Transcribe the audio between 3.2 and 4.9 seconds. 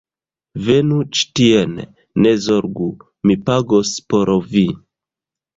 mi pagos por vi